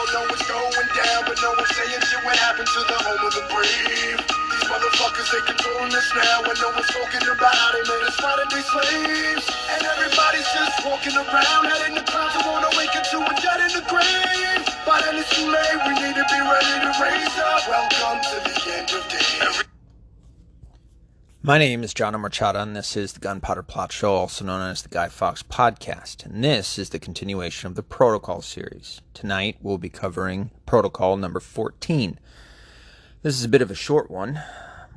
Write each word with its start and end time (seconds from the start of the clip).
all 0.00 0.12
know 0.12 0.32
it's 0.32 0.46
going 0.48 0.88
down, 0.96 1.20
but 1.28 1.36
no 1.42 1.52
one's 1.52 1.68
saying 1.76 2.00
shit 2.00 2.24
what 2.24 2.36
happened 2.36 2.68
to 2.68 2.80
the 2.88 2.98
home 3.04 3.20
of 3.20 3.32
the 3.36 3.44
brave. 3.52 4.16
These 4.16 4.66
motherfuckers, 4.72 5.28
they 5.28 5.42
controlling 5.44 5.92
us 5.92 6.08
now, 6.16 6.40
and 6.40 6.56
no 6.56 6.68
one's 6.72 6.88
talking 6.88 7.24
about 7.28 7.52
how 7.52 7.70
they 7.76 7.84
made 7.84 8.04
us 8.08 8.16
fight 8.16 8.40
and 8.40 8.48
be 8.48 8.62
slaves. 8.64 9.44
And 9.76 9.82
everybody's 9.84 10.48
just 10.56 10.76
walking 10.88 11.16
around, 11.16 11.68
heading 11.68 11.94
the 12.00 12.04
clouds 12.08 12.34
and 12.36 12.46
wanna 12.48 12.72
wake 12.80 12.96
up 12.96 13.04
to 13.12 13.18
a 13.20 13.34
dead 13.44 13.60
in 13.60 13.72
the 13.76 13.84
grave. 13.92 14.64
But 14.88 15.04
then 15.04 15.20
it's 15.20 15.28
too 15.36 15.44
late, 15.44 15.78
we 15.84 15.92
need 16.00 16.16
to 16.16 16.24
be 16.24 16.40
ready 16.48 16.76
to 16.80 16.90
raise 16.96 17.36
up. 17.44 17.68
Welcome 17.68 18.24
to 18.24 18.36
the 18.40 18.54
end 18.72 18.88
of 18.96 19.04
days. 19.12 19.69
My 21.42 21.56
name 21.56 21.82
is 21.82 21.94
John 21.94 22.12
Machada, 22.12 22.60
and 22.60 22.76
this 22.76 22.98
is 22.98 23.14
the 23.14 23.18
Gunpowder 23.18 23.62
Plot 23.62 23.92
Show, 23.92 24.12
also 24.12 24.44
known 24.44 24.60
as 24.60 24.82
the 24.82 24.90
Guy 24.90 25.08
Fawkes 25.08 25.42
Podcast. 25.42 26.26
And 26.26 26.44
this 26.44 26.78
is 26.78 26.90
the 26.90 26.98
continuation 26.98 27.66
of 27.66 27.76
the 27.76 27.82
Protocol 27.82 28.42
series. 28.42 29.00
Tonight, 29.14 29.56
we'll 29.62 29.78
be 29.78 29.88
covering 29.88 30.50
Protocol 30.66 31.16
number 31.16 31.40
14. 31.40 32.18
This 33.22 33.38
is 33.38 33.44
a 33.44 33.48
bit 33.48 33.62
of 33.62 33.70
a 33.70 33.74
short 33.74 34.10
one, 34.10 34.42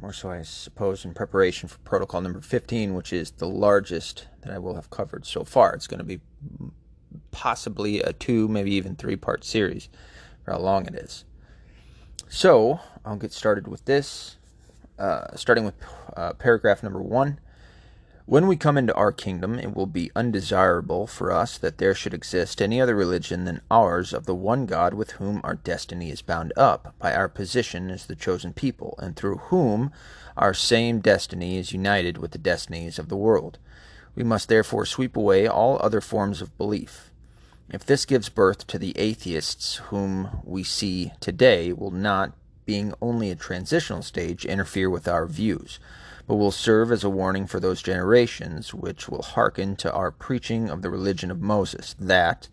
more 0.01 0.11
so, 0.11 0.31
I 0.31 0.41
suppose, 0.41 1.05
in 1.05 1.13
preparation 1.13 1.69
for 1.69 1.77
Protocol 1.79 2.19
number 2.19 2.41
15, 2.41 2.93
which 2.93 3.13
is 3.13 3.31
the 3.31 3.47
largest 3.47 4.27
that 4.41 4.51
I 4.51 4.59
will 4.59 4.75
have 4.75 4.89
covered 4.89 5.25
so 5.25 5.45
far. 5.45 5.73
It's 5.73 5.87
going 5.87 5.99
to 5.99 6.03
be 6.03 6.19
possibly 7.31 8.01
a 8.01 8.11
two, 8.11 8.49
maybe 8.49 8.73
even 8.73 8.97
three 8.97 9.15
part 9.15 9.45
series 9.45 9.87
for 10.43 10.51
how 10.51 10.59
long 10.59 10.87
it 10.87 10.95
is. 10.95 11.23
So, 12.27 12.81
I'll 13.05 13.15
get 13.15 13.31
started 13.31 13.65
with 13.65 13.85
this 13.85 14.35
uh, 14.99 15.35
starting 15.35 15.65
with 15.65 15.75
uh, 16.15 16.33
paragraph 16.33 16.83
number 16.83 17.01
one. 17.01 17.39
When 18.25 18.47
we 18.47 18.55
come 18.55 18.77
into 18.77 18.93
our 18.93 19.11
kingdom, 19.11 19.59
it 19.59 19.75
will 19.75 19.85
be 19.85 20.09
undesirable 20.15 21.07
for 21.07 21.29
us 21.29 21.57
that 21.57 21.77
there 21.77 21.93
should 21.93 22.13
exist 22.13 22.61
any 22.61 22.79
other 22.79 22.95
religion 22.95 23.43
than 23.43 23.59
ours 23.69 24.13
of 24.13 24.25
the 24.25 24.35
one 24.35 24.65
God 24.65 24.93
with 24.93 25.11
whom 25.11 25.41
our 25.43 25.55
destiny 25.55 26.09
is 26.09 26.21
bound 26.21 26.53
up 26.55 26.95
by 26.99 27.13
our 27.13 27.27
position 27.27 27.89
as 27.89 28.05
the 28.05 28.15
chosen 28.15 28.53
people, 28.53 28.95
and 28.97 29.17
through 29.17 29.37
whom 29.49 29.91
our 30.37 30.53
same 30.53 31.01
destiny 31.01 31.57
is 31.57 31.73
united 31.73 32.17
with 32.17 32.31
the 32.31 32.37
destinies 32.37 32.97
of 32.97 33.09
the 33.09 33.17
world. 33.17 33.57
We 34.15 34.23
must 34.23 34.47
therefore 34.47 34.85
sweep 34.85 35.17
away 35.17 35.45
all 35.45 35.77
other 35.81 35.99
forms 35.99 36.41
of 36.41 36.57
belief. 36.57 37.11
If 37.69 37.85
this 37.85 38.05
gives 38.05 38.29
birth 38.29 38.67
to 38.67 38.79
the 38.79 38.97
atheists 38.97 39.75
whom 39.89 40.41
we 40.45 40.63
see 40.63 41.11
today, 41.19 41.73
will 41.73 41.91
not 41.91 42.31
being 42.65 42.93
only 43.01 43.31
a 43.31 43.35
transitional 43.35 44.01
stage, 44.01 44.45
interfere 44.45 44.89
with 44.89 45.07
our 45.07 45.25
views, 45.25 45.79
but 46.27 46.35
will 46.35 46.51
serve 46.51 46.91
as 46.91 47.03
a 47.03 47.09
warning 47.09 47.47
for 47.47 47.59
those 47.59 47.81
generations 47.81 48.73
which 48.73 49.09
will 49.09 49.21
hearken 49.21 49.75
to 49.75 49.91
our 49.91 50.11
preaching 50.11 50.69
of 50.69 50.81
the 50.81 50.89
religion 50.89 51.29
of 51.29 51.41
Moses, 51.41 51.95
that, 51.99 52.47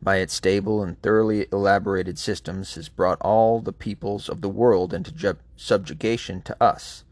by 0.00 0.16
its 0.16 0.34
stable 0.34 0.82
and 0.82 1.00
thoroughly 1.02 1.46
elaborated 1.52 2.18
systems, 2.18 2.74
has 2.76 2.88
brought 2.88 3.20
all 3.20 3.60
the 3.60 3.72
peoples 3.72 4.28
of 4.28 4.40
the 4.40 4.48
world 4.48 4.94
into 4.94 5.12
ju- 5.12 5.36
subjugation 5.56 6.40
to 6.42 6.62
us. 6.62 7.04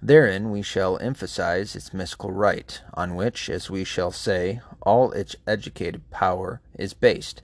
Therein 0.00 0.52
we 0.52 0.62
shall 0.62 0.96
emphasize 0.98 1.74
its 1.74 1.92
mystical 1.92 2.30
right, 2.30 2.80
on 2.94 3.16
which, 3.16 3.50
as 3.50 3.68
we 3.68 3.82
shall 3.82 4.12
say, 4.12 4.60
all 4.82 5.10
its 5.10 5.34
educated 5.46 6.08
power 6.10 6.60
is 6.78 6.94
based. 6.94 7.42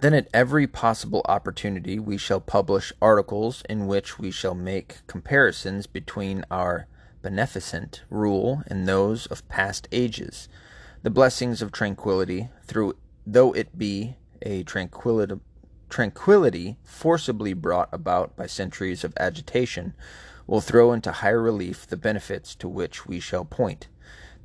Then, 0.00 0.14
at 0.14 0.28
every 0.32 0.66
possible 0.66 1.20
opportunity, 1.26 1.98
we 1.98 2.16
shall 2.16 2.40
publish 2.40 2.90
articles 3.02 3.62
in 3.68 3.86
which 3.86 4.18
we 4.18 4.30
shall 4.30 4.54
make 4.54 5.06
comparisons 5.06 5.86
between 5.86 6.42
our 6.50 6.86
beneficent 7.20 8.02
rule 8.08 8.62
and 8.66 8.88
those 8.88 9.26
of 9.26 9.46
past 9.48 9.86
ages. 9.92 10.48
The 11.02 11.10
blessings 11.10 11.60
of 11.60 11.70
tranquility, 11.70 12.48
through 12.64 12.96
though 13.26 13.52
it 13.52 13.78
be 13.78 14.16
a 14.40 14.62
tranquility, 14.62 15.34
tranquility 15.90 16.78
forcibly 16.82 17.52
brought 17.52 17.90
about 17.92 18.34
by 18.36 18.46
centuries 18.46 19.04
of 19.04 19.12
agitation, 19.20 19.92
will 20.46 20.62
throw 20.62 20.94
into 20.94 21.12
higher 21.12 21.42
relief 21.42 21.86
the 21.86 21.98
benefits 21.98 22.54
to 22.54 22.68
which 22.68 23.06
we 23.06 23.20
shall 23.20 23.44
point. 23.44 23.88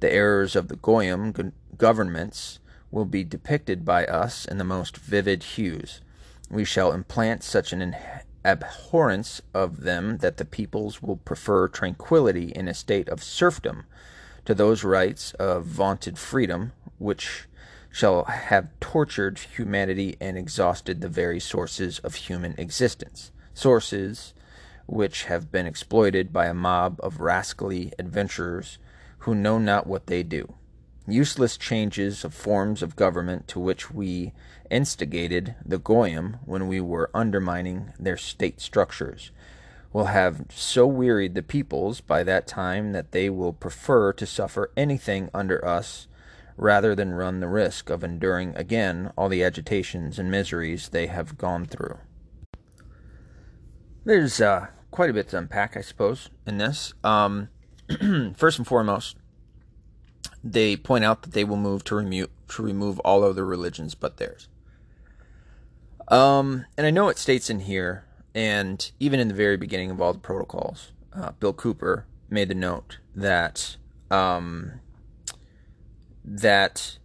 The 0.01 0.11
errors 0.11 0.57
of 0.57 0.67
the 0.67 0.75
Goyim 0.75 1.53
governments 1.77 2.59
will 2.91 3.05
be 3.05 3.23
depicted 3.23 3.83
by 3.83 4.05
us 4.05 4.45
in 4.45 4.57
the 4.57 4.63
most 4.63 4.97
vivid 4.97 5.43
hues. 5.43 6.01
We 6.49 6.63
shall 6.63 6.91
implant 6.91 7.43
such 7.43 7.73
an 7.73 7.95
abhorrence 8.43 9.41
of 9.53 9.81
them 9.81 10.17
that 10.19 10.37
the 10.37 10.45
peoples 10.45 11.01
will 11.01 11.17
prefer 11.17 11.67
tranquillity 11.67 12.51
in 12.51 12.67
a 12.67 12.73
state 12.73 13.09
of 13.09 13.23
serfdom 13.23 13.85
to 14.45 14.53
those 14.53 14.83
rights 14.83 15.33
of 15.33 15.65
vaunted 15.65 16.19
freedom 16.19 16.71
which 16.99 17.47
shall 17.91 18.25
have 18.25 18.69
tortured 18.79 19.39
humanity 19.39 20.15
and 20.21 20.37
exhausted 20.37 21.01
the 21.01 21.09
very 21.09 21.39
sources 21.39 21.99
of 21.99 22.15
human 22.15 22.53
existence. 22.57 23.31
Sources 23.53 24.33
which 24.85 25.23
have 25.23 25.51
been 25.51 25.65
exploited 25.65 26.31
by 26.31 26.45
a 26.45 26.53
mob 26.53 26.99
of 27.01 27.19
rascally 27.19 27.91
adventurers 27.97 28.77
who 29.19 29.33
know 29.33 29.57
not 29.57 29.87
what 29.87 30.05
they 30.05 30.21
do 30.21 30.53
useless 31.07 31.57
changes 31.57 32.23
of 32.23 32.33
forms 32.33 32.81
of 32.81 32.95
government 32.95 33.47
to 33.49 33.59
which 33.59 33.91
we 33.91 34.33
instigated 34.71 35.55
the 35.63 35.77
Goyim 35.77 36.37
when 36.45 36.67
we 36.67 36.81
were 36.81 37.11
undermining 37.13 37.93
their 37.99 38.17
state 38.17 38.59
structures 38.59 39.31
will 39.95 40.05
have 40.05 40.45
so 40.49 40.85
wearied 40.85 41.35
the 41.35 41.41
peoples 41.41 42.01
by 42.01 42.21
that 42.21 42.45
time 42.45 42.91
that 42.91 43.13
they 43.13 43.29
will 43.29 43.53
prefer 43.53 44.11
to 44.11 44.25
suffer 44.25 44.69
anything 44.75 45.29
under 45.33 45.63
us 45.65 46.07
rather 46.57 46.93
than 46.93 47.13
run 47.13 47.39
the 47.39 47.47
risk 47.47 47.89
of 47.89 48.03
enduring 48.03 48.53
again 48.57 49.09
all 49.17 49.29
the 49.29 49.41
agitations 49.41 50.19
and 50.19 50.29
miseries 50.29 50.89
they 50.89 51.07
have 51.07 51.37
gone 51.37 51.65
through. 51.65 51.97
There's 54.03 54.41
uh, 54.41 54.67
quite 54.91 55.09
a 55.09 55.13
bit 55.13 55.29
to 55.29 55.37
unpack, 55.37 55.77
I 55.77 55.81
suppose, 55.81 56.29
in 56.45 56.57
this. 56.57 56.93
Um, 57.01 57.47
first 58.35 58.57
and 58.57 58.67
foremost, 58.67 59.15
they 60.45 60.77
point 60.77 61.03
out 61.03 61.23
that 61.23 61.33
they 61.33 61.43
will 61.43 61.57
move 61.57 61.83
to 61.83 61.95
remove 61.95 62.29
to 62.47 62.61
remove 62.61 62.99
all 62.99 63.23
other 63.23 63.43
religions 63.43 63.95
but 63.95 64.17
theirs. 64.17 64.47
Um, 66.07 66.65
and 66.77 66.85
I 66.85 66.91
know 66.91 67.09
it 67.09 67.17
states 67.17 67.49
in 67.49 67.61
here, 67.61 68.05
and 68.35 68.91
even 68.99 69.19
in 69.19 69.27
the 69.27 69.33
very 69.33 69.57
beginning 69.57 69.89
of 69.89 69.99
all 69.99 70.13
the 70.13 70.19
protocols, 70.19 70.91
uh, 71.11 71.31
Bill 71.39 71.53
Cooper 71.53 72.05
made 72.29 72.49
the 72.49 72.55
note 72.55 72.99
that 73.15 73.77
um, 74.11 74.73
that 76.23 76.99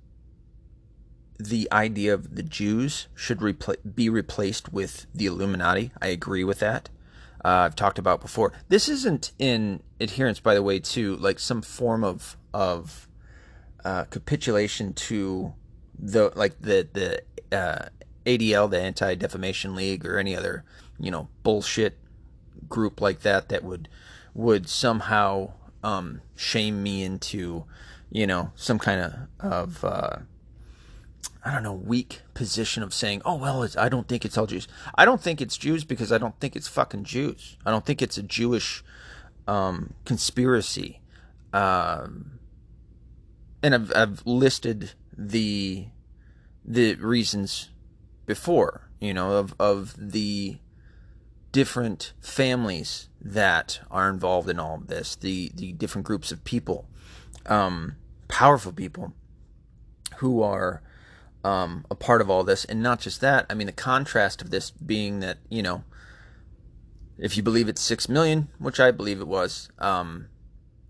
the 1.39 1.67
idea 1.73 2.13
of 2.13 2.37
the 2.37 2.43
Jews 2.43 3.09
should 3.15 3.39
repl- 3.39 3.77
be 3.95 4.11
replaced 4.11 4.71
with 4.71 5.07
the 5.15 5.25
Illuminati. 5.25 5.93
I 6.03 6.09
agree 6.09 6.45
with 6.45 6.59
that. 6.59 6.91
Uh, 7.43 7.65
I've 7.65 7.77
talked 7.77 7.99
about 7.99 8.21
before. 8.21 8.53
This 8.69 8.87
isn't 8.87 9.33
in 9.39 9.83
adherence, 9.99 10.41
by 10.41 10.53
the 10.53 10.63
way, 10.63 10.79
to 10.81 11.17
like 11.17 11.39
some 11.39 11.63
form 11.63 12.05
of 12.05 12.37
of 12.53 13.09
uh, 13.85 14.05
capitulation 14.05 14.93
to 14.93 15.55
the 15.99 16.33
like 16.35 16.61
the 16.61 16.89
the 16.93 17.57
uh, 17.57 17.89
ADL, 18.27 18.71
the 18.71 18.81
Anti 18.81 19.15
Defamation 19.15 19.75
League, 19.75 20.05
or 20.07 20.19
any 20.19 20.37
other 20.37 20.65
you 20.99 21.11
know 21.11 21.29
bullshit 21.43 21.99
group 22.69 23.01
like 23.01 23.21
that 23.21 23.49
that 23.49 23.65
would 23.65 23.89
would 24.35 24.69
somehow 24.69 25.53
um, 25.83 26.21
shame 26.37 26.83
me 26.83 27.03
into 27.03 27.65
you 28.11 28.27
know 28.27 28.53
some 28.55 28.79
kind 28.79 29.01
of 29.01 29.53
of 29.53 29.85
uh, 29.85 30.17
I 31.45 31.53
don't 31.53 31.63
know 31.63 31.73
weak 31.73 32.23
position 32.35 32.83
of 32.83 32.93
saying 32.93 33.23
oh 33.25 33.37
well 33.37 33.67
I 33.79 33.89
don't 33.89 34.09
think 34.09 34.25
it's 34.25 34.37
all 34.37 34.47
Jews. 34.47 34.69
I 34.95 35.05
don't 35.05 35.21
think 35.21 35.41
it's 35.41 35.57
Jews 35.57 35.85
because 35.85 36.13
I 36.13 36.19
don't 36.19 36.39
think 36.41 36.57
it's 36.57 36.69
fucking 36.69 37.05
Jews. 37.05 37.57
I 37.65 37.71
don't 37.71 37.85
think 37.85 38.03
it's 38.03 38.19
a 38.19 38.23
Jewish 38.23 38.85
um, 39.47 39.95
conspiracy. 40.05 41.01
Um, 41.53 42.40
and 43.63 43.75
I've, 43.75 43.93
I've 43.95 44.27
listed 44.27 44.93
the 45.17 45.87
the 46.65 46.95
reasons 46.97 47.71
before, 48.27 48.89
you 49.01 49.15
know, 49.15 49.33
of 49.33 49.55
of 49.59 49.95
the 49.99 50.59
different 51.53 52.13
families 52.21 53.09
that 53.21 53.81
are 53.91 54.09
involved 54.09 54.49
in 54.49 54.59
all 54.59 54.77
of 54.77 54.87
this, 54.87 55.17
the 55.17 55.51
the 55.55 55.73
different 55.73 56.07
groups 56.07 56.33
of 56.33 56.45
people, 56.45 56.89
um, 57.47 57.97
powerful 58.29 58.73
people 58.73 59.13
who 60.19 60.43
are 60.43 60.83
um, 61.43 61.85
a 61.91 61.95
part 61.95 62.21
of 62.21 62.31
all 62.31 62.45
this, 62.45 62.65
and 62.65 62.83
not 62.83 63.01
just 63.01 63.21
that. 63.21 63.47
I 63.51 63.55
mean, 63.55 63.67
the 63.67 63.73
contrast 63.73 64.43
of 64.43 64.51
this 64.51 64.71
being 64.71 65.21
that 65.21 65.39
you 65.49 65.63
know, 65.63 65.85
if 67.19 67.37
you 67.37 67.43
believe 67.43 67.69
it's 67.69 67.83
six 67.83 68.09
million, 68.09 68.49
which 68.59 68.81
I 68.81 68.91
believe 68.91 69.21
it 69.21 69.29
was, 69.29 69.71
um, 69.79 70.29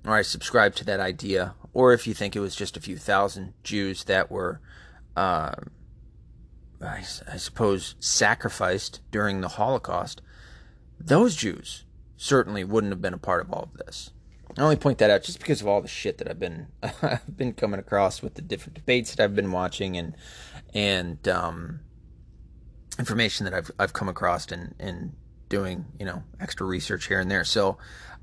or 0.04 0.14
I 0.14 0.22
subscribe 0.22 0.74
to 0.76 0.84
that 0.84 1.00
idea, 1.00 1.54
or 1.72 1.92
if 1.92 2.06
you 2.06 2.14
think 2.14 2.34
it 2.34 2.40
was 2.40 2.56
just 2.56 2.76
a 2.76 2.80
few 2.80 2.96
thousand 2.96 3.54
Jews 3.62 4.04
that 4.04 4.30
were, 4.30 4.60
uh, 5.16 5.54
I, 6.80 7.04
I 7.30 7.36
suppose, 7.36 7.94
sacrificed 8.00 9.00
during 9.10 9.40
the 9.40 9.48
Holocaust, 9.48 10.22
those 10.98 11.36
Jews 11.36 11.84
certainly 12.16 12.64
wouldn't 12.64 12.92
have 12.92 13.00
been 13.00 13.14
a 13.14 13.18
part 13.18 13.40
of 13.40 13.52
all 13.52 13.70
of 13.72 13.86
this. 13.86 14.10
I 14.58 14.62
only 14.62 14.76
point 14.76 14.98
that 14.98 15.10
out 15.10 15.22
just 15.22 15.38
because 15.38 15.60
of 15.60 15.68
all 15.68 15.80
the 15.80 15.88
shit 15.88 16.18
that 16.18 16.28
I've 16.28 16.38
been 16.38 16.66
I've 17.02 17.36
been 17.36 17.52
coming 17.52 17.80
across 17.80 18.22
with 18.22 18.34
the 18.34 18.42
different 18.42 18.74
debates 18.74 19.14
that 19.14 19.22
I've 19.22 19.34
been 19.34 19.52
watching 19.52 19.96
and 19.96 20.16
and 20.74 21.26
um, 21.28 21.80
information 22.98 23.44
that 23.44 23.54
I've 23.54 23.70
I've 23.78 23.92
come 23.92 24.08
across 24.08 24.50
in 24.50 24.74
in 24.80 25.12
doing 25.48 25.84
you 25.98 26.06
know 26.06 26.22
extra 26.40 26.66
research 26.66 27.06
here 27.06 27.20
and 27.20 27.30
there. 27.30 27.44
So, 27.44 27.78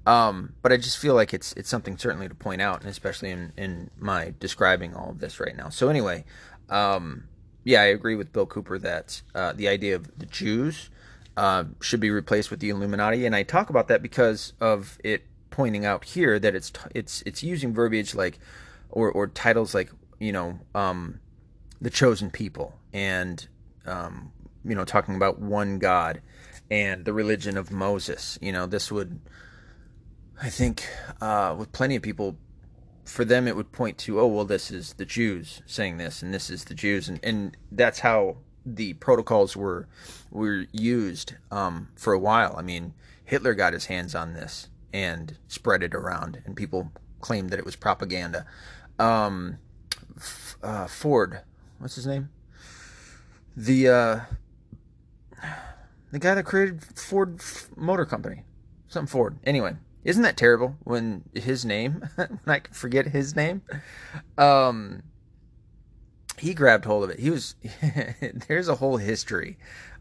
um, 0.07 0.53
but 0.61 0.71
I 0.71 0.77
just 0.77 0.97
feel 0.97 1.15
like 1.15 1.33
it's 1.33 1.51
it's 1.53 1.67
something 1.67 1.97
certainly 1.97 2.29
to 2.29 2.33
point 2.33 2.61
out, 2.61 2.79
and 2.79 2.89
especially 2.89 3.29
in 3.29 3.51
in 3.57 3.91
my 3.99 4.33
describing 4.39 4.95
all 4.95 5.09
of 5.09 5.19
this 5.19 5.37
right 5.37 5.55
now. 5.55 5.67
So 5.67 5.89
anyway, 5.89 6.23
um, 6.69 7.25
yeah, 7.65 7.81
I 7.81 7.87
agree 7.87 8.15
with 8.15 8.31
Bill 8.31 8.45
Cooper 8.45 8.79
that 8.79 9.21
uh, 9.35 9.51
the 9.51 9.67
idea 9.67 9.97
of 9.97 10.17
the 10.17 10.25
Jews 10.25 10.89
uh, 11.35 11.65
should 11.81 11.99
be 11.99 12.09
replaced 12.09 12.49
with 12.49 12.61
the 12.61 12.69
Illuminati, 12.69 13.25
and 13.25 13.35
I 13.35 13.43
talk 13.43 13.69
about 13.69 13.89
that 13.89 14.01
because 14.01 14.53
of 14.61 14.97
it 15.03 15.23
pointing 15.49 15.83
out 15.83 16.05
here 16.05 16.39
that 16.39 16.55
it's 16.55 16.71
it's 16.95 17.21
it's 17.25 17.43
using 17.43 17.73
verbiage 17.73 18.15
like 18.15 18.39
or 18.89 19.11
or 19.11 19.27
titles 19.27 19.75
like 19.75 19.91
you 20.19 20.31
know 20.31 20.57
um, 20.73 21.19
the 21.81 21.89
chosen 21.89 22.31
people 22.31 22.79
and 22.93 23.45
um, 23.85 24.31
you 24.63 24.73
know 24.73 24.85
talking 24.85 25.17
about 25.17 25.39
one 25.39 25.79
God 25.79 26.21
and 26.71 27.03
the 27.03 27.11
religion 27.11 27.57
of 27.57 27.71
Moses. 27.71 28.39
You 28.41 28.53
know 28.53 28.67
this 28.67 28.89
would 28.89 29.19
I 30.41 30.49
think 30.49 30.87
uh, 31.19 31.55
with 31.57 31.71
plenty 31.71 31.95
of 31.95 32.03
people 32.03 32.37
for 33.05 33.25
them 33.25 33.47
it 33.47 33.55
would 33.55 33.71
point 33.71 33.97
to 33.97 34.19
oh 34.19 34.27
well 34.27 34.45
this 34.45 34.69
is 34.69 34.93
the 34.93 35.05
Jews 35.05 35.61
saying 35.65 35.97
this 35.97 36.21
and 36.21 36.33
this 36.33 36.49
is 36.49 36.65
the 36.65 36.75
Jews 36.75 37.07
and, 37.07 37.19
and 37.23 37.55
that's 37.71 37.99
how 37.99 38.37
the 38.65 38.93
protocols 38.95 39.55
were 39.55 39.87
were 40.29 40.65
used 40.71 41.35
um, 41.51 41.89
for 41.95 42.13
a 42.13 42.19
while. 42.19 42.55
I 42.57 42.61
mean 42.61 42.93
Hitler 43.25 43.55
got 43.55 43.73
his 43.73 43.85
hands 43.85 44.13
on 44.13 44.33
this 44.33 44.69
and 44.93 45.37
spread 45.47 45.81
it 45.81 45.95
around 45.95 46.41
and 46.45 46.55
people 46.55 46.91
claimed 47.19 47.49
that 47.49 47.59
it 47.59 47.65
was 47.65 47.75
propaganda. 47.75 48.45
Um, 48.99 49.57
uh, 50.61 50.87
Ford, 50.87 51.41
what's 51.79 51.95
his 51.95 52.05
name? 52.05 52.29
The 53.55 53.87
uh, 53.87 54.19
the 56.11 56.19
guy 56.19 56.35
that 56.35 56.43
created 56.43 56.83
Ford 56.83 57.41
Motor 57.75 58.05
Company, 58.05 58.43
something 58.87 59.07
Ford. 59.07 59.39
Anyway, 59.43 59.75
isn't 60.07 60.23
that 60.23 60.37
terrible 60.37 60.77
when 60.85 61.25
his 61.33 61.65
name, 61.65 62.09
when 62.15 62.39
I 62.47 62.61
forget 62.71 63.07
his 63.07 63.35
name? 63.35 63.61
Um, 64.37 65.03
he 66.39 66.53
grabbed 66.53 66.85
hold 66.85 67.03
of 67.03 67.09
it. 67.09 67.19
He 67.19 67.29
was 67.29 67.55
there's 68.47 68.69
a 68.69 68.75
whole 68.75 68.95
history 68.95 69.57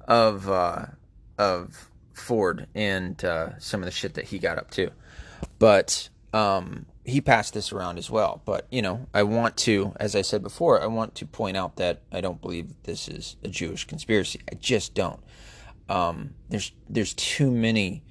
of 0.06 0.48
uh, 0.48 0.86
of 1.38 1.90
Ford 2.12 2.68
and 2.72 3.22
uh, 3.24 3.58
some 3.58 3.82
of 3.82 3.84
the 3.84 3.90
shit 3.90 4.14
that 4.14 4.26
he 4.26 4.38
got 4.38 4.58
up 4.58 4.70
to, 4.72 4.92
but 5.58 6.08
um, 6.32 6.86
he 7.04 7.20
passed 7.20 7.54
this 7.54 7.72
around 7.72 7.98
as 7.98 8.08
well. 8.08 8.42
But 8.44 8.68
you 8.70 8.82
know, 8.82 9.08
I 9.12 9.24
want 9.24 9.56
to, 9.58 9.92
as 9.98 10.14
I 10.14 10.22
said 10.22 10.40
before, 10.40 10.80
I 10.80 10.86
want 10.86 11.16
to 11.16 11.26
point 11.26 11.56
out 11.56 11.76
that 11.76 12.02
I 12.12 12.20
don't 12.20 12.40
believe 12.40 12.80
this 12.84 13.08
is 13.08 13.36
a 13.42 13.48
Jewish 13.48 13.84
conspiracy. 13.88 14.40
I 14.48 14.54
just 14.54 14.94
don't. 14.94 15.20
Um, 15.88 16.34
there's 16.48 16.70
there's 16.88 17.12
too 17.14 17.50
many 17.50 18.04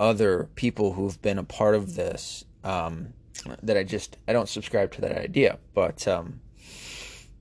other 0.00 0.48
people 0.54 0.92
who've 0.92 1.20
been 1.20 1.38
a 1.38 1.44
part 1.44 1.74
of 1.74 1.94
this 1.94 2.44
um, 2.64 3.14
that 3.62 3.76
I 3.76 3.84
just 3.84 4.16
I 4.26 4.32
don't 4.32 4.48
subscribe 4.48 4.92
to 4.92 5.00
that 5.02 5.18
idea. 5.18 5.58
But 5.74 6.06
um, 6.06 6.40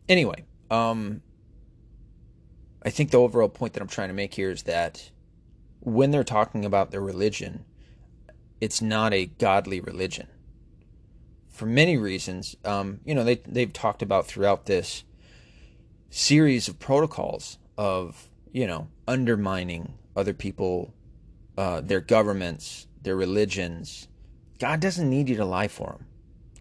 anyway, 0.08 0.46
um, 0.70 1.22
I 2.84 2.90
think 2.90 3.12
the 3.12 3.20
overall 3.20 3.50
point 3.50 3.74
that 3.74 3.82
I'm 3.82 3.88
trying 3.88 4.10
to 4.10 4.14
make 4.14 4.34
here 4.34 4.52
is 4.52 4.64
that 4.64 5.12
when 5.80 6.12
they're 6.12 6.24
talking 6.24 6.66
about 6.66 6.92
their 6.92 7.02
religion, 7.02 7.66
it's 8.60 8.82
not 8.82 9.14
a 9.14 9.26
godly 9.26 9.80
religion 9.80 10.28
for 11.58 11.66
many 11.66 11.98
reasons. 11.98 12.56
Um, 12.64 13.00
you 13.04 13.16
know, 13.16 13.24
they 13.24 13.42
they've 13.48 13.74
talked 13.74 14.04
about 14.04 14.28
throughout 14.28 14.68
this 14.68 15.04
series 16.12 16.68
of 16.68 16.80
protocols 16.80 17.58
of 17.78 18.30
you 18.52 18.68
know 18.68 18.88
undermining 19.08 19.96
other 20.16 20.34
people, 20.34 20.94
uh, 21.58 21.82
their 21.82 22.02
governments, 22.02 22.88
their 23.02 23.16
religions. 23.16 24.08
God 24.60 24.80
doesn't 24.80 25.10
need 25.10 25.30
you 25.30 25.36
to 25.38 25.46
lie 25.46 25.68
for 25.68 25.94
him. 25.94 26.06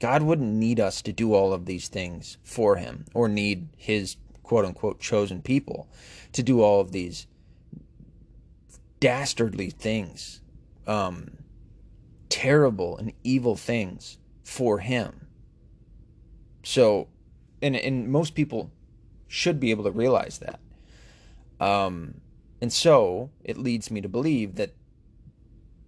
God 0.01 0.23
wouldn't 0.23 0.53
need 0.53 0.81
us 0.81 1.03
to 1.03 1.13
do 1.13 1.35
all 1.35 1.53
of 1.53 1.67
these 1.67 1.89
things 1.89 2.37
for 2.43 2.77
him, 2.77 3.07
or 3.15 3.29
need 3.29 3.69
his 3.77 4.17
quote 4.43 4.65
unquote 4.65 5.01
chosen 5.01 5.43
people 5.43 5.89
to 6.33 6.43
do 6.43 6.63
all 6.63 6.81
of 6.81 6.93
these 6.93 7.27
dastardly 9.01 9.71
things, 9.71 10.41
um, 10.87 11.39
terrible 12.29 12.97
and 12.97 13.13
evil 13.25 13.57
things 13.57 14.19
for 14.45 14.79
him. 14.79 15.27
So, 16.63 17.09
and 17.63 17.77
and 17.77 18.09
most 18.09 18.35
people 18.35 18.71
should 19.29 19.59
be 19.59 19.71
able 19.71 19.85
to 19.85 19.91
realize 19.91 20.39
that. 20.39 20.61
Um, 21.59 22.21
and 22.61 22.73
so 22.73 23.31
it 23.45 23.57
leads 23.57 23.91
me 23.91 24.01
to 24.01 24.09
believe 24.09 24.57
that 24.57 24.75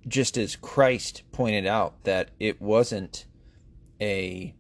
just 0.09 0.37
as 0.37 0.57
Christ 0.57 1.23
pointed 1.33 1.67
out 1.67 2.05
that 2.05 2.31
it 2.41 2.61
wasn't 2.61 3.27
a 4.01 4.55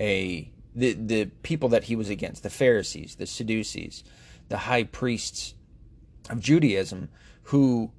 a 0.00 0.52
the 0.74 0.94
the 0.94 1.26
people 1.42 1.68
that 1.68 1.84
he 1.84 1.96
was 1.96 2.08
against, 2.10 2.42
the 2.42 2.50
Pharisees, 2.50 3.16
the 3.16 3.26
Sadducees, 3.26 4.02
the 4.48 4.58
high 4.58 4.84
priests 4.84 5.54
of 6.28 6.40
Judaism 6.40 7.08
who 7.44 7.92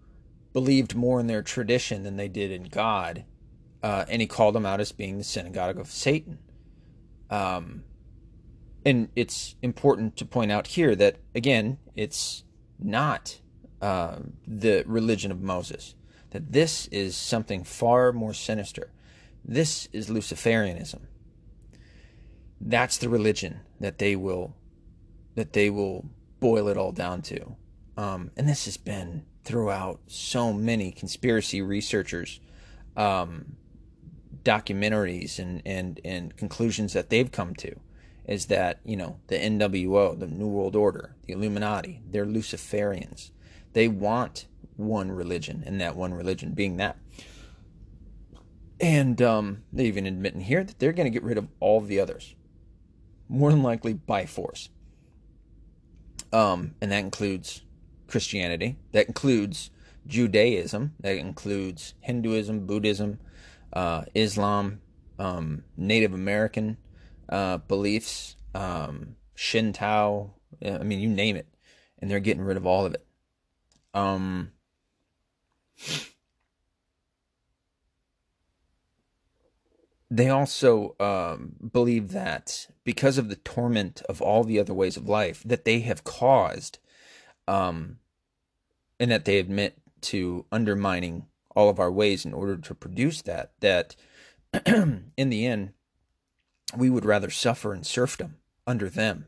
believed 0.54 0.96
more 0.96 1.20
in 1.20 1.28
their 1.28 1.42
tradition 1.42 2.04
than 2.04 2.18
they 2.18 2.28
did 2.28 2.52
in 2.52 2.64
God 2.64 3.26
uh, 3.84 4.06
and 4.08 4.22
he 4.22 4.28
called 4.28 4.56
them 4.56 4.66
out 4.66 4.80
as 4.80 4.92
being 4.92 5.18
the 5.18 5.24
synagogue 5.24 5.80
of 5.80 5.88
Satan. 5.88 6.40
Um, 7.30 7.84
and 8.86 9.10
it's 9.16 9.56
important 9.62 10.18
to 10.18 10.26
point 10.26 10.52
out 10.52 10.68
here 10.68 10.96
that 10.96 11.18
again, 11.34 11.78
it's 11.96 12.44
not 12.80 13.40
uh, 13.82 14.18
the 14.48 14.84
religion 14.86 15.32
of 15.32 15.42
Moses. 15.42 15.96
That 16.32 16.52
this 16.52 16.88
is 16.88 17.16
something 17.16 17.64
far 17.64 18.12
more 18.12 18.34
sinister. 18.34 18.92
This 19.44 19.88
is 19.92 20.10
Luciferianism. 20.10 21.02
That's 22.60 22.98
the 22.98 23.10
religion 23.10 23.62
that 23.80 23.98
they 23.98 24.16
will 24.16 24.56
that 25.36 25.54
they 25.54 25.70
will 25.70 26.10
boil 26.40 26.68
it 26.68 26.78
all 26.78 26.92
down 26.92 27.22
to. 27.22 27.56
Um, 27.98 28.32
and 28.36 28.48
this 28.48 28.66
has 28.66 28.78
been 28.78 29.26
throughout 29.44 30.00
so 30.08 30.52
many 30.52 30.92
conspiracy 30.92 31.62
researchers 31.62 32.40
um, 32.98 33.56
documentaries 34.44 35.40
and, 35.40 35.62
and, 35.66 36.00
and 36.04 36.36
conclusions 36.36 36.94
that 36.94 37.10
they've 37.10 37.32
come 37.32 37.56
to 37.56 37.80
is 38.26 38.48
that, 38.48 38.80
you 38.84 38.96
know, 38.96 39.20
the 39.28 39.36
NWO, 39.38 40.20
the 40.20 40.28
New 40.28 40.48
World 40.48 40.76
Order, 40.76 41.16
the 41.26 41.34
Illuminati, 41.34 42.02
they're 42.10 42.26
Luciferians. 42.26 43.32
They 43.74 43.88
want 43.88 44.48
one 44.82 45.12
religion, 45.12 45.64
and 45.66 45.80
that 45.80 45.96
one 45.96 46.14
religion 46.14 46.54
being 46.54 46.78
that. 46.78 46.98
And 48.80 49.22
um, 49.22 49.64
they 49.72 49.86
even 49.86 50.08
admit 50.08 50.34
in 50.34 50.42
here 50.42 50.64
that 50.64 50.80
they're 50.80 50.92
going 50.92 51.06
to 51.06 51.12
get 51.12 51.24
rid 51.24 51.38
of 51.38 51.48
all 51.60 51.82
the 51.82 52.00
others, 52.00 52.36
more 53.30 53.52
than 53.52 53.62
likely 53.62 53.94
by 53.94 54.26
force. 54.26 54.70
Um, 56.34 56.76
and 56.82 56.92
that 56.92 57.00
includes 57.00 57.62
Christianity, 58.08 58.78
that 58.92 59.08
includes 59.08 59.70
Judaism, 60.08 60.94
that 61.00 61.18
includes 61.18 61.94
Hinduism, 62.00 62.66
Buddhism, 62.66 63.20
uh, 63.74 64.06
Islam, 64.16 64.82
um, 65.20 65.64
Native 65.78 66.14
American 66.14 66.78
uh, 67.30 67.58
beliefs, 67.58 68.36
um, 68.56 69.16
Shinto. 69.36 70.34
I 70.66 70.80
mean, 70.80 71.00
you 71.00 71.10
name 71.10 71.36
it, 71.36 71.48
and 72.00 72.10
they're 72.10 72.20
getting 72.20 72.44
rid 72.44 72.58
of 72.58 72.66
all 72.66 72.86
of 72.86 72.94
it. 72.94 73.06
Um, 73.94 74.52
they 80.12 80.28
also 80.28 80.94
um, 81.00 81.54
believe 81.72 82.12
that 82.12 82.68
because 82.84 83.18
of 83.18 83.30
the 83.30 83.38
torment 83.38 84.02
of 84.10 84.22
all 84.22 84.44
the 84.44 84.60
other 84.60 84.74
ways 84.74 84.98
of 84.98 85.08
life 85.08 85.42
that 85.46 85.64
they 85.64 85.80
have 85.80 86.04
caused, 86.04 86.80
um, 87.48 87.98
and 89.00 89.10
that 89.10 89.24
they 89.24 89.40
admit 89.40 89.78
to 90.02 90.46
undermining 90.52 91.28
all 91.56 91.70
of 91.70 91.80
our 91.80 91.92
ways 91.92 92.26
in 92.26 92.34
order 92.34 92.58
to 92.58 92.76
produce 92.76 93.22
that, 93.22 93.54
that 93.62 93.96
in 94.66 95.30
the 95.30 95.48
end, 95.48 95.72
we 96.76 96.90
would 96.90 97.06
rather 97.06 97.30
suffer 97.30 97.74
in 97.74 97.84
serfdom 97.84 98.36
under 98.68 98.90
them 98.90 99.28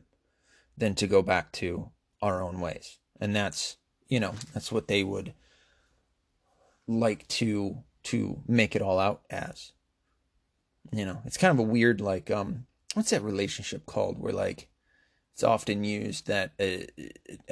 than 0.76 0.94
to 0.94 1.06
go 1.06 1.22
back 1.22 1.50
to 1.52 1.90
our 2.20 2.42
own 2.42 2.60
ways. 2.60 2.98
And 3.18 3.34
that's, 3.34 3.78
you 4.08 4.20
know, 4.20 4.34
that's 4.52 4.70
what 4.70 4.88
they 4.88 5.02
would 5.02 5.32
like 6.86 7.26
to 7.28 7.78
to 8.02 8.42
make 8.46 8.76
it 8.76 8.82
all 8.82 8.98
out 8.98 9.22
as. 9.30 9.72
You 10.92 11.06
know, 11.06 11.22
it's 11.24 11.36
kind 11.36 11.50
of 11.50 11.58
a 11.58 11.68
weird 11.68 12.00
like 12.00 12.30
um 12.30 12.66
what's 12.94 13.10
that 13.10 13.22
relationship 13.22 13.86
called 13.86 14.18
where 14.18 14.32
like 14.32 14.68
it's 15.34 15.42
often 15.42 15.82
used 15.82 16.28
that 16.28 16.52
uh, 16.60 17.02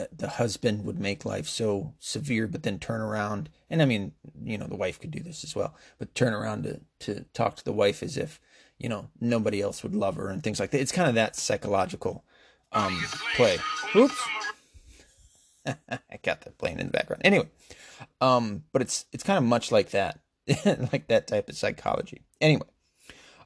uh, 0.00 0.04
the 0.16 0.28
husband 0.28 0.84
would 0.84 1.00
make 1.00 1.24
life 1.24 1.48
so 1.48 1.94
severe, 1.98 2.46
but 2.46 2.62
then 2.62 2.78
turn 2.78 3.00
around. 3.00 3.50
And 3.68 3.82
I 3.82 3.86
mean, 3.86 4.12
you 4.40 4.56
know, 4.56 4.68
the 4.68 4.76
wife 4.76 5.00
could 5.00 5.10
do 5.10 5.18
this 5.18 5.42
as 5.42 5.56
well, 5.56 5.74
but 5.98 6.14
turn 6.14 6.32
around 6.32 6.62
to, 6.62 6.80
to 7.00 7.24
talk 7.34 7.56
to 7.56 7.64
the 7.64 7.72
wife 7.72 8.00
as 8.04 8.16
if, 8.16 8.40
you 8.78 8.88
know, 8.88 9.08
nobody 9.20 9.60
else 9.60 9.82
would 9.82 9.96
love 9.96 10.14
her 10.14 10.28
and 10.28 10.44
things 10.44 10.60
like 10.60 10.70
that. 10.70 10.80
It's 10.80 10.92
kind 10.92 11.08
of 11.08 11.16
that 11.16 11.34
psychological 11.34 12.24
um, 12.70 13.02
play. 13.34 13.58
Oops. 13.96 14.28
I 15.66 16.18
got 16.22 16.42
that 16.42 16.58
playing 16.58 16.78
in 16.78 16.86
the 16.86 16.92
background. 16.92 17.22
Anyway, 17.24 17.48
um, 18.20 18.62
but 18.72 18.82
it's 18.82 19.06
it's 19.12 19.24
kind 19.24 19.38
of 19.38 19.44
much 19.44 19.72
like 19.72 19.90
that, 19.90 20.20
like 20.92 21.08
that 21.08 21.26
type 21.26 21.48
of 21.48 21.56
psychology. 21.56 22.22
Anyway, 22.40 22.66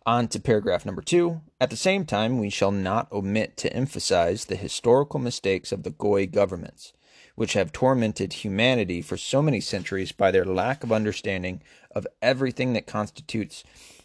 on 0.06 0.28
to 0.28 0.40
paragraph 0.40 0.86
number 0.86 1.02
two. 1.02 1.42
At 1.60 1.70
the 1.70 1.76
same 1.76 2.06
time, 2.06 2.38
we 2.38 2.48
shall 2.48 2.70
not 2.70 3.10
omit 3.10 3.56
to 3.58 3.72
emphasize 3.72 4.44
the 4.44 4.56
historical 4.56 5.18
mistakes 5.18 5.72
of 5.72 5.82
the 5.82 5.90
Goy 5.90 6.26
governments, 6.26 6.92
which 7.34 7.54
have 7.54 7.72
tormented 7.72 8.32
humanity 8.32 9.02
for 9.02 9.16
so 9.16 9.42
many 9.42 9.60
centuries 9.60 10.12
by 10.12 10.30
their 10.30 10.44
lack 10.44 10.84
of 10.84 10.92
understanding 10.92 11.60
of 11.90 12.06
everything 12.22 12.72
that 12.74 12.86
constitutes 12.86 13.64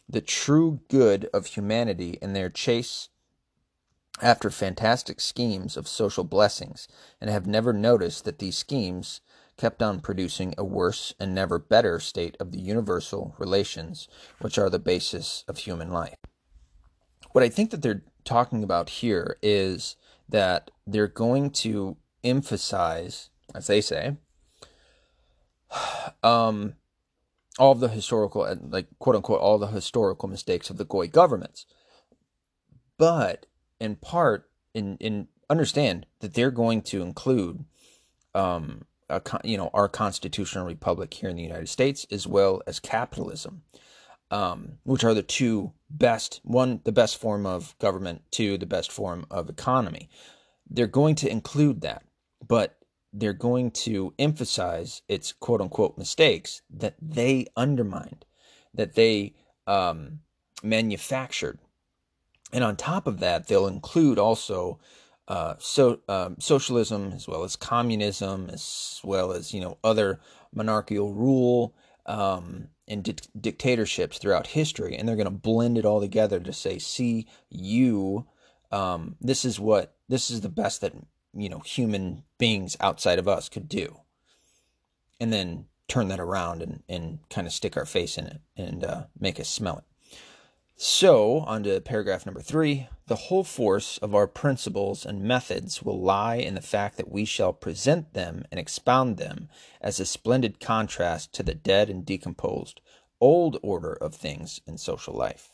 the 0.09 0.21
true 0.21 0.81
good 0.89 1.29
of 1.33 1.45
humanity 1.45 2.17
in 2.21 2.33
their 2.33 2.49
chase 2.49 3.09
after 4.21 4.49
fantastic 4.49 5.19
schemes 5.19 5.77
of 5.77 5.87
social 5.87 6.23
blessings, 6.23 6.87
and 7.19 7.29
have 7.29 7.47
never 7.47 7.73
noticed 7.73 8.25
that 8.25 8.39
these 8.39 8.57
schemes 8.57 9.21
kept 9.61 9.83
on 9.83 9.99
producing 9.99 10.55
a 10.57 10.63
worse 10.63 11.13
and 11.19 11.35
never 11.35 11.59
better 11.59 11.99
state 11.99 12.35
of 12.39 12.51
the 12.51 12.59
universal 12.59 13.35
relations 13.37 14.07
which 14.39 14.57
are 14.57 14.71
the 14.71 14.79
basis 14.79 15.43
of 15.47 15.59
human 15.59 15.91
life. 15.91 16.17
What 17.31 17.43
I 17.43 17.49
think 17.49 17.69
that 17.69 17.83
they're 17.83 18.01
talking 18.23 18.63
about 18.63 18.89
here 18.89 19.37
is 19.43 19.97
that 20.27 20.71
they're 20.87 21.07
going 21.07 21.51
to 21.51 21.97
emphasize, 22.23 23.29
as 23.53 23.67
they 23.67 23.81
say, 23.81 24.17
um, 26.23 26.73
all 27.59 27.75
the 27.75 27.89
historical, 27.89 28.57
like 28.67 28.87
quote 28.97 29.15
unquote, 29.15 29.41
all 29.41 29.59
the 29.59 29.67
historical 29.67 30.27
mistakes 30.27 30.71
of 30.71 30.77
the 30.77 30.85
Goy 30.85 31.07
governments. 31.07 31.67
But 32.97 33.45
in 33.79 33.95
part, 33.97 34.49
in 34.73 34.97
in 34.97 35.27
understand 35.51 36.07
that 36.21 36.33
they're 36.33 36.49
going 36.49 36.81
to 36.81 37.03
include 37.03 37.65
um, 38.33 38.85
a, 39.11 39.21
you 39.43 39.57
know 39.57 39.69
our 39.73 39.89
constitutional 39.89 40.65
republic 40.65 41.13
here 41.13 41.29
in 41.29 41.35
the 41.35 41.43
United 41.43 41.69
States 41.69 42.05
as 42.11 42.25
well 42.27 42.61
as 42.65 42.79
capitalism, 42.79 43.63
um, 44.31 44.77
which 44.83 45.03
are 45.03 45.13
the 45.13 45.23
two 45.23 45.73
best 45.89 46.39
one 46.43 46.81
the 46.83 46.91
best 46.91 47.17
form 47.17 47.45
of 47.45 47.77
government, 47.79 48.23
two 48.31 48.57
the 48.57 48.65
best 48.65 48.91
form 48.91 49.25
of 49.29 49.49
economy. 49.49 50.09
They're 50.69 50.87
going 50.87 51.15
to 51.15 51.29
include 51.29 51.81
that, 51.81 52.03
but 52.47 52.77
they're 53.13 53.33
going 53.33 53.71
to 53.71 54.13
emphasize 54.17 55.01
its 55.07 55.33
quote 55.33 55.61
unquote 55.61 55.97
mistakes 55.97 56.61
that 56.69 56.95
they 57.01 57.47
undermined, 57.57 58.25
that 58.73 58.95
they 58.95 59.33
um, 59.67 60.19
manufactured. 60.63 61.59
And 62.53 62.63
on 62.63 62.75
top 62.75 63.07
of 63.07 63.19
that, 63.19 63.47
they'll 63.47 63.67
include 63.67 64.19
also 64.19 64.79
uh, 65.31 65.55
so 65.59 66.01
um, 66.09 66.35
socialism 66.39 67.13
as 67.13 67.25
well 67.25 67.45
as 67.45 67.55
communism, 67.55 68.49
as 68.51 68.99
well 69.01 69.31
as 69.31 69.53
you 69.53 69.61
know 69.61 69.77
other 69.81 70.19
monarchical 70.53 71.13
rule 71.13 71.73
um, 72.05 72.67
and 72.85 73.05
di- 73.05 73.15
dictatorships 73.39 74.17
throughout 74.17 74.47
history, 74.47 74.93
and 74.93 75.07
they're 75.07 75.15
going 75.15 75.23
to 75.23 75.31
blend 75.31 75.77
it 75.77 75.85
all 75.85 76.01
together 76.01 76.41
to 76.41 76.51
say, 76.51 76.77
"See, 76.79 77.27
you, 77.49 78.25
um, 78.73 79.15
this 79.21 79.45
is 79.45 79.57
what 79.57 79.95
this 80.09 80.29
is 80.29 80.41
the 80.41 80.49
best 80.49 80.81
that 80.81 80.91
you 81.33 81.47
know 81.47 81.59
human 81.59 82.23
beings 82.37 82.75
outside 82.81 83.17
of 83.17 83.29
us 83.29 83.47
could 83.47 83.69
do," 83.69 84.01
and 85.17 85.31
then 85.31 85.67
turn 85.87 86.09
that 86.09 86.19
around 86.19 86.61
and 86.61 86.83
and 86.89 87.19
kind 87.29 87.47
of 87.47 87.53
stick 87.53 87.77
our 87.77 87.85
face 87.85 88.17
in 88.17 88.27
it 88.27 88.41
and 88.57 88.83
uh, 88.83 89.03
make 89.17 89.39
us 89.39 89.47
smell 89.47 89.77
it. 89.77 89.90
So, 90.83 91.41
on 91.41 91.61
to 91.65 91.79
paragraph 91.79 92.25
number 92.25 92.41
three. 92.41 92.87
The 93.05 93.27
whole 93.27 93.43
force 93.43 93.99
of 93.99 94.15
our 94.15 94.25
principles 94.25 95.05
and 95.05 95.21
methods 95.21 95.83
will 95.83 96.01
lie 96.01 96.37
in 96.37 96.55
the 96.55 96.59
fact 96.59 96.97
that 96.97 97.11
we 97.11 97.23
shall 97.23 97.53
present 97.53 98.15
them 98.15 98.45
and 98.49 98.59
expound 98.59 99.17
them 99.17 99.47
as 99.79 99.99
a 99.99 100.07
splendid 100.07 100.59
contrast 100.59 101.33
to 101.33 101.43
the 101.43 101.53
dead 101.53 101.91
and 101.91 102.03
decomposed 102.03 102.81
old 103.19 103.59
order 103.61 103.93
of 103.93 104.15
things 104.15 104.59
in 104.65 104.79
social 104.79 105.13
life. 105.13 105.51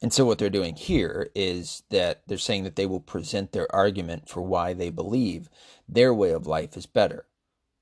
And 0.00 0.14
so, 0.14 0.24
what 0.24 0.38
they're 0.38 0.48
doing 0.48 0.76
here 0.76 1.28
is 1.34 1.82
that 1.90 2.22
they're 2.26 2.38
saying 2.38 2.64
that 2.64 2.76
they 2.76 2.86
will 2.86 3.00
present 3.00 3.52
their 3.52 3.70
argument 3.70 4.30
for 4.30 4.40
why 4.40 4.72
they 4.72 4.88
believe 4.88 5.50
their 5.86 6.14
way 6.14 6.30
of 6.30 6.46
life 6.46 6.74
is 6.74 6.86
better. 6.86 7.26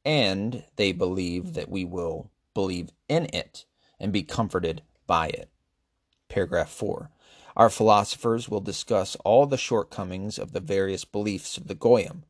And 0.05 0.65
they 0.75 0.91
believe 0.91 1.55
that 1.55 1.69
we 1.69 1.85
will 1.85 2.33
believe 2.55 2.89
in 3.09 3.27
it 3.27 3.67
and 4.01 4.13
be 4.13 4.25
comforted 4.25 4.83
by 5.07 5.29
it. 5.29 5.49
Paragraph 6.29 6.71
4. 6.71 7.11
Our 7.57 7.71
philosophers 7.71 8.49
will 8.49 8.61
discuss 8.61 9.17
all 9.25 9.47
the 9.47 9.57
shortcomings 9.57 10.39
of 10.39 10.53
the 10.53 10.61
various 10.61 11.05
beliefs 11.05 11.57
of 11.57 11.69
the 11.69 11.75
Goyim, 11.75 12.25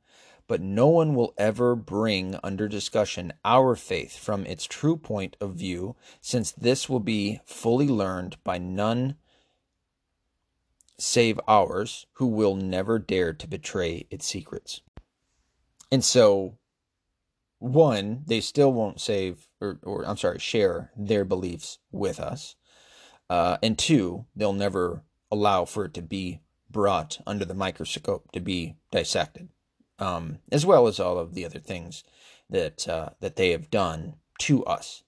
but 0.47 0.61
no 0.61 0.87
one 0.87 1.15
will 1.15 1.35
ever 1.37 1.75
bring 1.75 2.39
under 2.43 2.69
discussion 2.69 3.33
our 3.45 3.75
faith 3.75 4.17
from 4.17 4.47
its 4.47 4.65
true 4.65 4.97
point 4.97 5.37
of 5.41 5.55
view, 5.55 5.97
since 6.21 6.53
this 6.53 6.89
will 6.89 7.01
be 7.01 7.41
fully 7.45 7.89
learned 7.89 8.37
by 8.45 8.59
none 8.59 9.17
save 10.99 11.41
ours, 11.47 12.07
who 12.15 12.27
will 12.27 12.55
never 12.55 12.99
dare 12.99 13.33
to 13.33 13.47
betray 13.47 14.07
its 14.11 14.27
secrets. 14.27 14.81
And 15.91 16.05
so, 16.05 16.57
one, 17.59 18.23
they 18.27 18.41
still 18.41 18.73
won't 18.73 19.01
save, 19.01 19.49
or, 19.61 19.79
or 19.83 20.07
I'm 20.07 20.17
sorry, 20.17 20.39
share 20.39 20.93
their 20.97 21.25
beliefs 21.25 21.79
with 21.91 22.21
us. 22.21 22.57
Uh, 23.29 23.59
and 23.63 23.79
two, 23.79 24.27
they'll 24.35 24.53
never 24.53 25.03
allow 25.31 25.65
for 25.65 25.85
it 25.85 25.95
to 25.95 26.03
be 26.03 26.41
brought 26.71 27.19
under 27.27 27.45
the 27.45 27.55
microscope 27.55 28.31
to 28.33 28.41
be 28.41 28.77
dissected, 28.91 29.49
um, 29.99 30.39
as 30.53 30.65
well 30.65 30.87
as 30.87 31.01
all 31.01 31.19
of 31.19 31.35
the 31.35 31.45
other 31.45 31.59
things 31.59 32.05
that 32.49 32.89
uh, 32.89 33.11
that 33.21 33.37
they 33.37 33.51
have 33.51 33.71
done 33.71 34.15
to 34.39 34.65
us. 34.65 35.03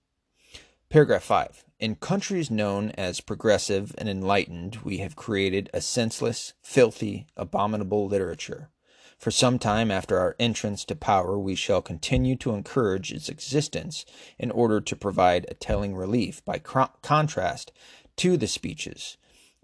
Paragraph 0.89 1.23
five. 1.23 1.65
In 1.79 1.95
countries 1.95 2.51
known 2.51 2.91
as 2.93 3.21
progressive 3.21 3.95
and 3.99 4.09
enlightened, 4.09 4.79
we 4.83 4.99
have 4.99 5.15
created 5.15 5.71
a 5.73 5.81
senseless, 5.81 6.55
filthy, 6.61 7.27
abominable 7.37 8.09
literature. 8.09 8.71
For 9.17 9.31
some 9.31 9.59
time 9.59 9.91
after 9.91 10.19
our 10.19 10.35
entrance 10.41 10.85
to 10.87 10.97
power, 10.97 11.39
we 11.39 11.55
shall 11.55 11.83
continue 11.83 12.37
to 12.37 12.55
encourage 12.55 13.13
its 13.13 13.29
existence 13.29 14.05
in 14.39 14.51
order 14.51 14.81
to 14.81 14.97
provide 14.97 15.47
a 15.49 15.55
telling 15.55 15.95
relief 15.95 16.45
by 16.45 16.59
contrast 16.59 17.71
to 18.19 18.37
the 18.37 18.49
speeches, 18.49 19.17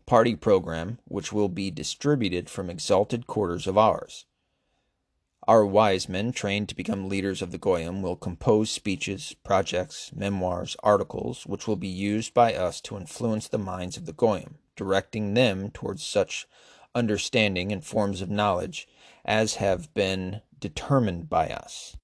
party 0.07 0.37
program, 0.37 0.99
which 1.07 1.33
will 1.33 1.49
be 1.49 1.71
distributed 1.73 2.49
from 2.49 2.71
exalted 2.71 3.27
quarters 3.27 3.67
of 3.67 3.77
ours. 3.77 4.27
Our 5.49 5.67
wise 5.67 6.09
men, 6.09 6.33
trained 6.33 6.69
to 6.69 6.77
become 6.77 7.09
leaders 7.09 7.43
of 7.43 7.51
the 7.51 7.59
Goyim, 7.59 8.01
will 8.01 8.17
compose 8.17 8.71
speeches, 8.71 9.35
projects, 9.45 10.13
memoirs, 10.15 10.77
articles, 10.83 11.45
which 11.47 11.67
will 11.67 11.77
be 11.77 11.89
used 11.89 12.33
by 12.33 12.55
us 12.55 12.81
to 12.83 12.97
influence 12.97 13.49
the 13.49 13.59
minds 13.59 13.97
of 13.97 14.07
the 14.07 14.13
Goyim, 14.13 14.59
directing 14.77 15.35
them 15.35 15.71
towards 15.71 16.05
such 16.05 16.47
understanding 16.95 17.73
and 17.73 17.85
forms 17.85 18.23
of 18.23 18.31
knowledge 18.31 18.87
as 19.25 19.57
have 19.57 19.93
been 19.95 20.43
determined 20.61 21.29
by 21.29 21.49
us. 21.49 21.97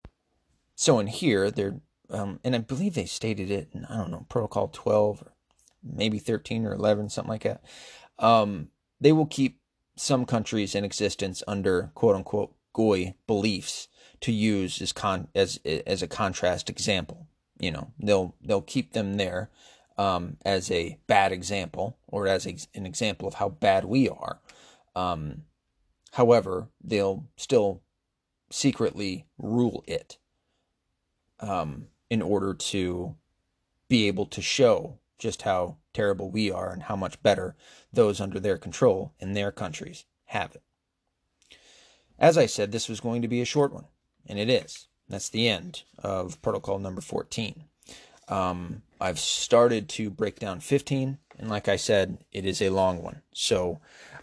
So 0.74 0.98
in 0.98 1.06
here, 1.06 1.50
they're, 1.50 1.80
um, 2.10 2.40
and 2.42 2.56
I 2.56 2.58
believe 2.58 2.94
they 2.94 3.06
stated 3.06 3.52
it 3.52 3.68
in, 3.72 3.84
I 3.84 3.96
don't 3.98 4.10
know, 4.10 4.26
Protocol 4.28 4.68
12 4.68 5.22
or 5.22 5.32
maybe 5.82 6.18
13 6.18 6.66
or 6.66 6.74
11, 6.74 7.10
something 7.10 7.30
like 7.30 7.42
that. 7.42 7.62
Um, 8.18 8.68
they 9.00 9.12
will 9.12 9.26
keep 9.26 9.60
some 9.96 10.24
countries 10.24 10.74
in 10.74 10.84
existence 10.84 11.42
under 11.46 11.90
quote 11.94 12.16
unquote 12.16 12.54
goy 12.72 13.14
beliefs 13.26 13.88
to 14.20 14.32
use 14.32 14.80
as 14.80 14.92
con 14.92 15.28
as 15.34 15.58
as 15.64 16.02
a 16.02 16.08
contrast 16.08 16.70
example. 16.70 17.26
You 17.58 17.72
know, 17.72 17.92
they'll 17.98 18.34
they'll 18.40 18.62
keep 18.62 18.92
them 18.92 19.14
there 19.14 19.50
um, 19.98 20.36
as 20.44 20.70
a 20.70 20.98
bad 21.06 21.32
example 21.32 21.98
or 22.06 22.26
as 22.26 22.46
a, 22.46 22.56
an 22.74 22.86
example 22.86 23.28
of 23.28 23.34
how 23.34 23.48
bad 23.48 23.84
we 23.84 24.08
are. 24.08 24.40
Um, 24.96 25.42
however, 26.12 26.68
they'll 26.82 27.26
still 27.36 27.82
secretly 28.50 29.26
rule 29.38 29.84
it 29.86 30.18
um, 31.40 31.88
in 32.08 32.22
order 32.22 32.54
to 32.54 33.14
be 33.88 34.06
able 34.08 34.26
to 34.26 34.40
show 34.40 34.99
just 35.20 35.42
how 35.42 35.76
terrible 35.92 36.30
we 36.30 36.50
are 36.50 36.72
and 36.72 36.84
how 36.84 36.96
much 36.96 37.22
better 37.22 37.54
those 37.92 38.20
under 38.20 38.40
their 38.40 38.58
control 38.58 39.14
in 39.20 39.34
their 39.34 39.52
countries 39.52 40.04
have 40.26 40.56
it. 40.56 40.62
As 42.18 42.36
I 42.36 42.46
said, 42.46 42.72
this 42.72 42.88
was 42.88 43.00
going 43.00 43.22
to 43.22 43.28
be 43.28 43.40
a 43.40 43.46
short 43.46 43.72
one, 43.72 43.86
and 44.26 44.38
it 44.38 44.50
is. 44.50 44.88
That's 45.08 45.28
the 45.28 45.48
end 45.48 45.84
of 45.98 46.40
protocol 46.42 46.78
number 46.78 47.00
14. 47.00 47.64
Um, 48.28 48.82
I've 49.00 49.18
started 49.18 49.88
to 49.90 50.10
break 50.10 50.38
down 50.38 50.60
15, 50.60 51.18
and 51.38 51.48
like 51.50 51.68
I 51.68 51.76
said, 51.76 52.18
it 52.32 52.44
is 52.44 52.60
a 52.60 52.70
long 52.70 53.02
one. 53.02 53.22
So 53.32 53.80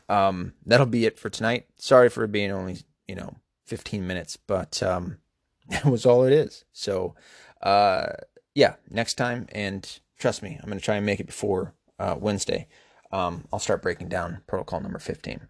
um, 0.08 0.54
that'll 0.66 0.86
be 0.86 1.06
it 1.06 1.20
for 1.20 1.30
tonight. 1.30 1.66
Sorry 1.77 2.10
for 2.10 2.25
being 2.27 2.51
only, 2.51 2.77
you 3.08 3.16
know, 3.16 3.36
15 3.66 4.06
minutes, 4.06 4.38
but 4.38 4.82
um, 4.82 5.18
that 5.70 5.86
was 5.86 6.06
all 6.06 6.24
it 6.24 6.34
is. 6.34 6.63
So, 6.72 7.16
uh, 7.62 8.08
yeah, 8.56 8.75
next 8.89 9.16
time, 9.16 9.48
and 9.51 10.00
trust 10.18 10.44
me, 10.44 10.58
I'm 10.62 10.68
going 10.68 10.80
to 10.80 10.84
try 10.84 10.96
and 10.96 11.06
make 11.06 11.20
it 11.20 11.28
before 11.28 11.74
uh, 12.00 12.16
Wednesday. 12.20 12.68
Um, 13.12 13.46
I'll 13.52 13.60
start 13.60 13.82
breaking 13.82 14.10
down 14.10 14.42
protocol 14.48 14.82
number 14.82 15.00
15. 15.00 15.48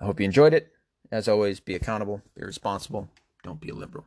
I 0.00 0.04
hope 0.04 0.20
you 0.20 0.24
enjoyed 0.24 0.54
it. 0.54 0.72
As 1.10 1.28
always, 1.28 1.60
be 1.60 1.74
accountable, 1.74 2.22
be 2.34 2.44
responsible, 2.44 3.08
don't 3.42 3.60
be 3.60 3.68
a 3.68 3.74
liberal. 3.74 4.06